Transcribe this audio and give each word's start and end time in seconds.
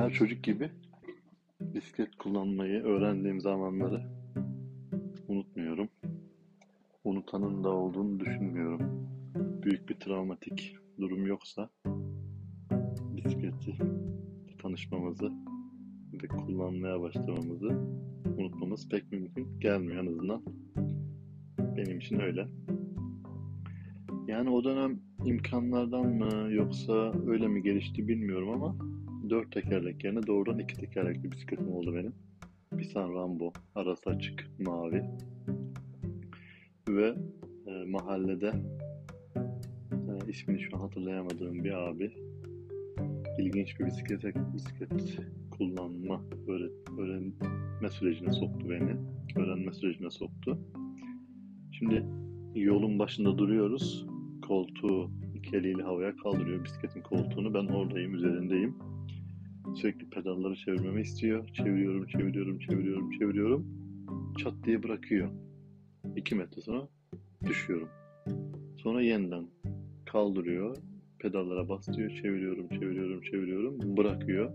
Her 0.00 0.12
çocuk 0.12 0.42
gibi 0.42 0.70
bisiklet 1.60 2.16
kullanmayı 2.16 2.82
öğrendiğim 2.82 3.40
zamanları 3.40 4.02
unutmuyorum. 5.28 5.88
Unutanın 7.04 7.64
da 7.64 7.68
olduğunu 7.68 8.20
düşünmüyorum. 8.20 9.08
Büyük 9.62 9.88
bir 9.88 9.94
travmatik 9.94 10.76
durum 11.00 11.26
yoksa 11.26 11.70
bisikleti 13.16 13.76
tanışmamızı 14.62 15.32
ve 16.22 16.28
kullanmaya 16.28 17.00
başlamamızı 17.00 17.68
unutmamız 18.38 18.88
pek 18.88 19.12
mümkün 19.12 19.60
gelmiyor 19.60 20.02
en 20.02 20.06
azından. 20.06 20.42
Benim 21.76 21.98
için 21.98 22.20
öyle. 22.20 22.48
Yani 24.26 24.50
o 24.50 24.64
dönem 24.64 25.00
imkanlardan 25.24 26.06
mı 26.06 26.52
yoksa 26.52 27.12
öyle 27.26 27.48
mi 27.48 27.62
gelişti 27.62 28.08
bilmiyorum 28.08 28.50
ama 28.50 28.76
dört 29.30 29.52
tekerlek 29.52 30.04
yerine 30.04 30.26
doğrudan 30.26 30.58
iki 30.58 30.76
tekerlekli 30.76 31.32
bisikletim 31.32 31.72
oldu 31.72 31.94
benim. 31.94 32.14
Pisan 32.78 33.14
Rambo, 33.14 33.52
arası 33.74 34.10
açık, 34.10 34.50
mavi. 34.58 35.04
Ve 36.88 37.14
e, 37.66 37.84
mahallede 37.84 38.52
e, 39.92 40.30
ismini 40.30 40.60
şu 40.60 40.76
an 40.76 40.80
hatırlayamadığım 40.80 41.64
bir 41.64 41.88
abi 41.88 42.12
ilginç 43.38 43.80
bir 43.80 43.86
bisiklet, 43.86 44.36
bisiklet 44.54 45.20
kullanma 45.50 46.20
öğret, 46.48 46.72
öğrenme 46.98 47.90
sürecine 47.90 48.32
soktu 48.32 48.70
beni. 48.70 48.96
Öğrenme 49.36 49.72
sürecine 49.72 50.10
soktu. 50.10 50.58
Şimdi 51.72 52.04
yolun 52.54 52.98
başında 52.98 53.38
duruyoruz. 53.38 54.06
Koltuğu 54.46 55.10
iki 55.34 55.56
eliyle 55.56 55.82
havaya 55.82 56.16
kaldırıyor 56.16 56.64
bisikletin 56.64 57.02
koltuğunu. 57.02 57.54
Ben 57.54 57.66
oradayım, 57.66 58.14
üzerindeyim. 58.14 58.74
Sürekli 59.74 60.10
pedalları 60.10 60.56
çevirmemi 60.56 61.00
istiyor. 61.00 61.48
Çeviriyorum, 61.48 62.06
çeviriyorum, 62.06 62.58
çeviriyorum, 62.58 63.10
çeviriyorum. 63.10 63.66
Çat 64.38 64.54
diye 64.64 64.82
bırakıyor. 64.82 65.30
İki 66.16 66.34
metre 66.34 66.62
sonra 66.62 66.88
düşüyorum. 67.46 67.88
Sonra 68.76 69.02
yeniden 69.02 69.46
kaldırıyor. 70.06 70.76
Pedallara 71.18 71.68
bastırıyor. 71.68 72.10
Çeviriyorum, 72.10 72.68
çeviriyorum, 72.68 73.20
çeviriyorum. 73.20 73.96
Bırakıyor. 73.96 74.52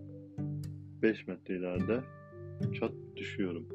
5 1.01 1.27
metre 1.27 1.57
ileride 1.57 1.99
çat 2.79 2.91
düşüyorum. 3.15 3.67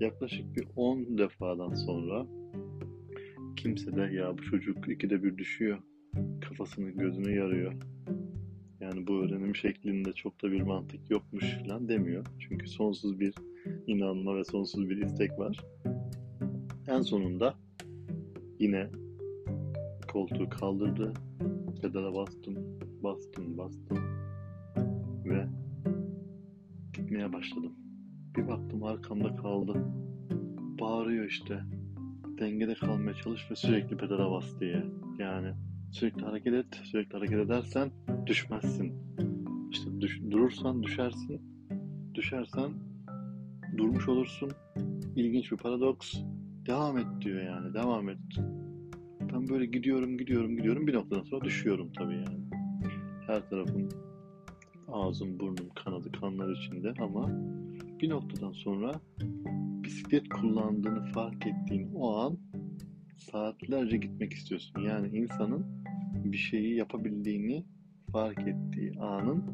Yaklaşık 0.00 0.56
bir 0.56 0.66
10 0.76 1.18
defadan 1.18 1.74
sonra 1.74 2.26
kimse 3.56 3.96
de 3.96 4.00
ya 4.00 4.38
bu 4.38 4.42
çocuk 4.42 4.88
ikide 4.88 5.22
bir 5.22 5.38
düşüyor. 5.38 5.78
Kafasını 6.48 6.90
gözünü 6.90 7.36
yarıyor. 7.36 7.72
Yani 8.84 9.06
bu 9.06 9.12
öğrenim 9.12 9.56
şeklinde 9.56 10.12
çok 10.12 10.42
da 10.42 10.52
bir 10.52 10.62
mantık 10.62 11.10
yokmuş 11.10 11.44
falan 11.44 11.88
demiyor. 11.88 12.26
Çünkü 12.38 12.68
sonsuz 12.68 13.20
bir 13.20 13.34
inanma 13.86 14.36
ve 14.36 14.44
sonsuz 14.44 14.90
bir 14.90 14.96
istek 14.96 15.38
var. 15.38 15.60
En 16.88 17.00
sonunda 17.00 17.54
yine 18.58 18.90
koltuğu 20.12 20.48
kaldırdı. 20.48 21.12
Pedala 21.82 22.14
bastım, 22.14 22.54
bastım, 23.02 23.58
bastım 23.58 23.98
ve 25.24 25.46
gitmeye 26.92 27.32
başladım. 27.32 27.72
Bir 28.36 28.48
baktım 28.48 28.82
arkamda 28.82 29.36
kaldı. 29.36 29.84
Bağırıyor 30.80 31.24
işte. 31.24 31.60
Dengede 32.38 32.74
kalmaya 32.74 33.14
çalış 33.14 33.50
ve 33.50 33.56
sürekli 33.56 33.96
pedala 33.96 34.30
bas 34.30 34.60
diye. 34.60 34.84
Yani 35.18 35.54
sürekli 35.94 36.22
hareket 36.22 36.54
et, 36.54 36.80
sürekli 36.84 37.12
hareket 37.12 37.38
edersen 37.38 37.90
düşmezsin. 38.26 38.92
İşte 39.70 40.00
düş, 40.00 40.20
durursan 40.30 40.82
düşersin. 40.82 41.40
Düşersen 42.14 42.72
durmuş 43.76 44.08
olursun. 44.08 44.50
İlginç 45.16 45.52
bir 45.52 45.56
paradoks. 45.56 46.14
Devam 46.66 46.98
et 46.98 47.06
diyor 47.20 47.42
yani. 47.42 47.74
Devam 47.74 48.08
et. 48.08 48.18
Ben 49.32 49.48
böyle 49.48 49.66
gidiyorum, 49.66 50.18
gidiyorum, 50.18 50.56
gidiyorum. 50.56 50.86
Bir 50.86 50.94
noktadan 50.94 51.22
sonra 51.22 51.44
düşüyorum 51.44 51.92
tabii 51.92 52.14
yani. 52.14 52.44
Her 53.26 53.50
tarafım 53.50 53.88
ağzım, 54.88 55.40
burnum 55.40 55.68
kanadı, 55.74 56.12
kanlar 56.12 56.56
içinde 56.56 56.94
ama 56.98 57.30
bir 58.00 58.10
noktadan 58.10 58.52
sonra 58.52 58.92
bisiklet 59.84 60.28
kullandığını 60.28 61.12
fark 61.12 61.46
ettiğin 61.46 61.94
o 61.94 62.16
an 62.16 62.38
saatlerce 63.16 63.96
gitmek 63.96 64.32
istiyorsun. 64.32 64.80
Yani 64.80 65.08
insanın 65.08 65.66
bir 66.14 66.36
şeyi 66.36 66.74
yapabildiğini 66.74 67.64
fark 68.12 68.38
ettiği 68.38 68.92
anın 69.00 69.44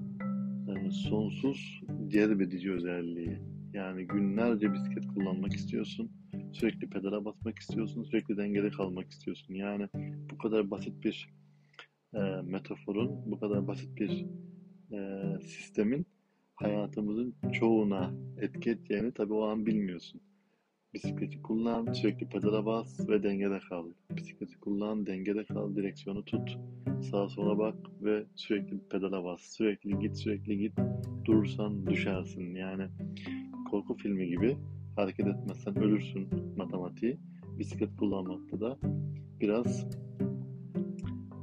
yani 0.69 0.93
sonsuz 0.93 1.82
cezbedici 2.09 2.72
özelliği. 2.72 3.38
Yani 3.72 4.06
günlerce 4.06 4.72
bisiklet 4.72 5.06
kullanmak 5.06 5.53
istiyorsun. 5.53 6.10
Sürekli 6.53 6.91
pedala 6.91 7.25
basmak 7.25 7.59
istiyorsun. 7.59 8.03
Sürekli 8.03 8.37
dengede 8.37 8.70
kalmak 8.70 9.10
istiyorsun. 9.10 9.54
Yani 9.54 9.88
bu 10.31 10.38
kadar 10.38 10.70
basit 10.70 11.04
bir 11.04 11.28
e, 12.15 12.19
metaforun, 12.44 13.10
bu 13.26 13.41
kadar 13.41 13.66
basit 13.66 13.97
bir 13.97 14.26
e, 14.93 15.25
sistemin 15.41 16.06
hayatımızın 16.54 17.34
çoğuna 17.53 18.10
etki 18.38 18.70
edeceğini 18.70 19.12
tabii 19.12 19.32
o 19.32 19.44
an 19.44 19.66
bilmiyorsun. 19.66 20.20
Bisikleti 20.95 21.43
kullan, 21.43 21.93
sürekli 21.93 22.28
pedala 22.28 22.67
bas 22.67 23.09
ve 23.09 23.23
dengede 23.23 23.61
kal. 23.69 23.84
Bisikleti 24.17 24.61
kullan, 24.61 25.06
dengede 25.06 25.45
kal, 25.45 25.77
direksiyonu 25.77 26.25
tut. 26.25 26.59
Sağa 27.11 27.28
sola 27.28 27.59
bak 27.59 27.75
ve 28.03 28.25
sürekli 28.34 28.78
pedala 28.91 29.25
bas. 29.25 29.41
Sürekli 29.41 29.99
git, 29.99 30.17
sürekli 30.17 30.59
git. 30.59 30.73
Durursan 31.25 31.87
düşersin. 31.87 32.55
Yani 32.55 32.89
korku 33.71 33.97
filmi 33.97 34.29
gibi 34.29 34.56
hareket 34.97 35.27
etmezsen 35.27 35.79
ölürsün 35.79 36.29
matematiği. 36.56 37.19
Bisiklet 37.59 37.97
kullanmakta 37.97 38.61
da 38.61 38.79
biraz 39.41 39.87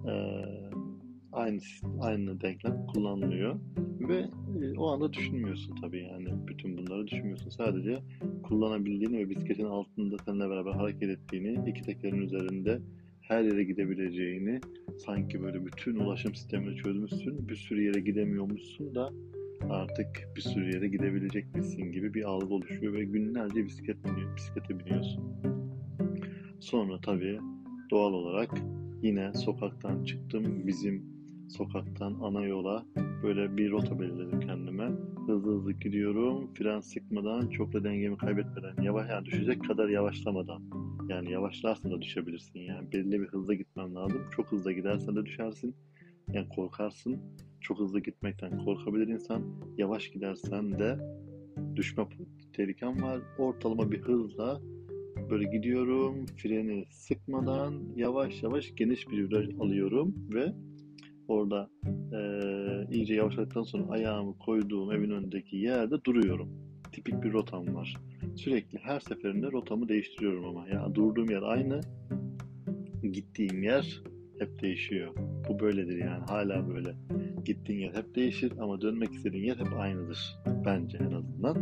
e, 0.08 0.14
aynı 1.38 1.60
aynı 2.00 2.42
denklem 2.42 2.88
kullanılıyor 2.88 3.60
ve 4.00 4.26
e, 4.62 4.78
o 4.78 4.88
anda 4.88 5.14
düşünmüyorsun 5.14 5.76
tabii 5.82 6.04
yani 6.04 6.48
bütün 6.48 6.78
bunları 6.78 7.08
düşünmüyorsun 7.08 7.50
sadece 7.50 8.00
kullanabildiğini 8.44 9.18
ve 9.18 9.30
bisikletin 9.30 9.66
altında 9.66 10.16
seninle 10.26 10.50
beraber 10.50 10.72
hareket 10.72 11.10
ettiğini 11.10 11.70
iki 11.70 11.82
tekerin 11.82 12.22
üzerinde 12.22 12.82
her 13.22 13.44
yere 13.44 13.64
gidebileceğini 13.64 14.60
sanki 15.06 15.44
böyle 15.44 15.66
bütün 15.66 15.96
ulaşım 15.96 16.36
sistemini 16.36 16.76
çözmüşsün 16.76 17.50
bir 17.50 17.56
sürü 17.56 17.84
yere 17.84 18.00
gidemiyormuşsun 18.00 18.96
da 18.96 19.10
artık 19.70 20.30
bir 20.36 20.42
sürü 20.42 20.76
yere 20.76 20.88
gidebilecekmişsin 20.88 21.92
gibi 21.92 22.14
bir 22.14 22.24
algı 22.24 22.54
oluşuyor 22.54 22.94
ve 22.94 23.04
günlerce 23.04 23.66
bisiklet 23.66 24.06
biniyor, 24.06 24.36
bisiklete 24.36 24.80
biniyorsun. 24.80 25.24
Sonra 26.60 27.02
tabii 27.02 27.40
doğal 27.92 28.14
olarak 28.14 28.50
yine 29.02 29.34
sokaktan 29.34 30.04
çıktım. 30.04 30.68
Bizim 30.68 31.17
sokaktan 31.50 32.18
ana 32.22 32.46
yola 32.46 32.86
böyle 33.24 33.58
bir 33.58 33.72
rota 33.72 34.00
belirledim 34.00 34.40
kendime. 34.40 34.92
Hızlı 35.28 35.56
hızlı 35.56 35.72
gidiyorum. 35.72 36.54
Fren 36.54 36.80
sıkmadan, 36.80 37.50
çok 37.50 37.74
da 37.74 37.84
dengemi 37.84 38.18
kaybetmeden, 38.18 38.84
yavaş 38.84 39.10
yani 39.10 39.26
düşecek 39.26 39.64
kadar 39.64 39.90
yavaşlamadan. 39.90 40.64
Yani 41.10 41.32
yavaşlarsan 41.32 41.92
da 41.92 42.02
düşebilirsin. 42.02 42.60
Yani 42.60 42.92
belli 42.92 43.22
bir 43.22 43.28
hızla 43.28 43.54
gitmen 43.54 43.96
lazım. 43.96 44.22
Çok 44.36 44.52
hızlı 44.52 44.72
gidersen 44.72 45.16
de 45.16 45.26
düşersin. 45.26 45.76
Yani 46.34 46.50
korkarsın. 46.50 47.18
Çok 47.62 47.80
hızlı 47.80 48.00
gitmekten 48.00 48.66
korkabilir 48.66 49.08
insan. 49.08 49.44
Yavaş 49.78 50.10
gidersen 50.10 50.80
de 50.80 50.98
düşme 51.76 52.04
tehliken 52.54 53.02
var. 53.02 53.20
Ortalama 53.38 53.92
bir 53.92 54.02
hızla 54.02 54.62
böyle 55.30 55.52
gidiyorum. 55.52 56.26
Freni 56.26 56.86
sıkmadan 56.90 57.84
yavaş 57.96 58.44
yavaş 58.44 58.76
geniş 58.76 59.10
bir 59.10 59.30
viraj 59.30 59.50
alıyorum 59.60 60.16
ve 60.34 60.54
orada 61.28 61.70
e, 62.14 62.20
iyice 62.92 63.14
yavaşladıktan 63.14 63.64
sonra 63.64 63.92
ayağımı 63.92 64.38
koyduğum 64.38 64.92
evin 64.92 65.12
önündeki 65.12 65.58
yerde 65.58 66.04
duruyorum. 66.04 66.50
Tipik 66.92 67.24
bir 67.24 67.34
rotam 67.34 67.76
var. 67.76 67.94
Sürekli 68.36 68.80
her 68.80 69.00
seferinde 69.00 69.52
rotamı 69.52 69.90
değiştiriyorum 69.90 70.46
ama. 70.46 70.70
Ya 70.70 70.96
durduğum 70.96 71.30
yer 71.30 71.42
aynı. 71.42 71.82
Gittiğim 73.12 73.64
yer 73.64 74.02
hep 74.40 74.62
değişiyor. 74.62 75.16
Bu 75.50 75.60
böyledir 75.60 75.98
yani. 75.98 76.24
Hala 76.28 76.68
böyle. 76.70 76.96
Gittiğin 77.46 77.80
yer 77.80 77.94
hep 77.94 78.16
değişir 78.16 78.54
ama 78.60 78.82
dönmek 78.82 79.14
istediğin 79.14 79.44
yer 79.44 79.58
hep 79.58 79.74
aynıdır. 79.80 80.36
Bence 80.66 80.98
en 80.98 81.12
azından. 81.12 81.58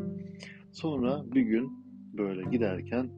Sonra 0.72 1.24
bir 1.36 1.42
gün 1.42 1.72
böyle 2.18 2.50
giderken 2.52 3.10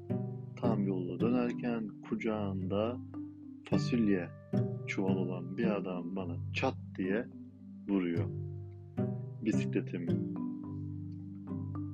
tam 0.56 0.88
yolda 0.88 1.20
dönerken 1.20 1.88
kucağında 2.10 2.98
fasulye 3.64 4.28
çuval 4.88 5.16
olan 5.16 5.58
bir 5.58 5.76
adam 5.76 6.16
bana 6.16 6.36
çat 6.54 6.76
diye 6.98 7.26
vuruyor. 7.88 8.26
Bisikletim 9.42 10.08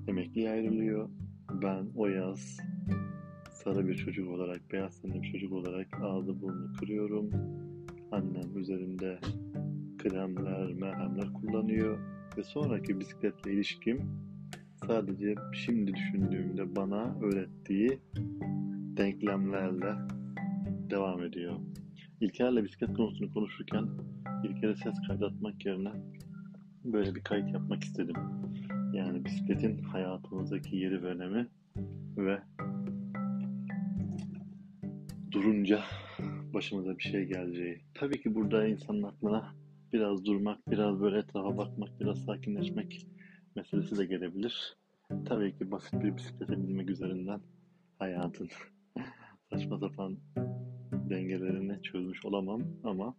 emekliye 0.07 0.51
ayrılıyor. 0.51 1.09
Ben 1.61 1.87
o 1.95 2.07
yaz 2.07 2.57
sarı 3.51 3.87
bir 3.87 3.95
çocuk 3.95 4.29
olarak, 4.29 4.71
beyaz 4.71 5.01
tenli 5.01 5.21
bir 5.21 5.31
çocuk 5.31 5.53
olarak 5.53 5.87
ağzı 6.03 6.41
burnu 6.41 6.73
kırıyorum. 6.79 7.29
Annem 8.11 8.57
üzerinde 8.57 9.19
kremler, 9.97 10.73
merhemler 10.73 11.33
kullanıyor. 11.33 11.97
ve 12.37 12.43
sonraki 12.43 12.99
bisikletle 12.99 13.53
ilişkim 13.53 14.01
sadece 14.87 15.35
şimdi 15.53 15.93
düşündüğümde 15.93 16.75
bana 16.75 17.15
öğrettiği 17.21 17.99
denklemlerle 18.97 19.93
devam 20.89 21.23
ediyor. 21.23 21.53
İlker'le 22.23 22.63
bisiklet 22.63 22.93
konusunu 22.93 23.33
konuşurken 23.33 23.87
İlker'e 24.43 24.75
ses 24.75 24.95
kaydetmek 25.07 25.65
yerine 25.65 25.91
böyle 26.83 27.15
bir 27.15 27.23
kayıt 27.23 27.53
yapmak 27.53 27.83
istedim. 27.83 28.15
Yani 28.93 29.25
bisikletin 29.25 29.83
hayatımızdaki 29.83 30.77
yeri 30.77 31.03
ve 31.03 31.07
önemi 31.07 31.47
ve 32.17 32.41
durunca 35.31 35.83
başımıza 36.53 36.97
bir 36.97 37.03
şey 37.03 37.25
geleceği. 37.25 37.81
Tabii 37.93 38.21
ki 38.21 38.35
burada 38.35 38.67
insanın 38.67 39.03
aklına 39.03 39.55
biraz 39.93 40.25
durmak, 40.25 40.71
biraz 40.71 41.01
böyle 41.01 41.17
etrafa 41.17 41.57
bakmak, 41.57 41.99
biraz 41.99 42.25
sakinleşmek 42.25 43.07
meselesi 43.55 43.97
de 43.97 44.05
gelebilir. 44.05 44.77
Tabii 45.25 45.57
ki 45.57 45.71
basit 45.71 45.93
bir 46.03 46.17
bisiklete 46.17 46.63
binmek 46.63 46.89
üzerinden 46.89 47.41
hayatın 47.99 48.49
saçma 49.49 49.79
sapan 49.79 50.17
dengelerini 51.09 51.81
çözmüş 51.81 52.25
olamam 52.25 52.61
ama 52.83 53.15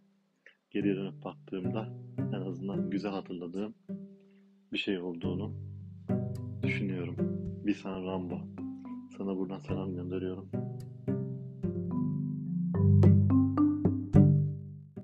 geriye 0.69 0.95
dönüp 0.95 1.23
baktığımda 1.23 1.89
en 2.17 2.41
azından 2.41 2.89
güzel 2.89 3.11
hatırladığım 3.11 3.75
bir 4.73 4.77
şey 4.77 4.99
olduğunu 4.99 5.53
düşünüyorum. 6.63 7.15
Bir 7.65 7.73
sana 7.73 8.03
Rambo. 8.03 8.39
Sana 9.17 9.37
buradan 9.37 9.59
selam 9.59 9.95
gönderiyorum. 9.95 10.64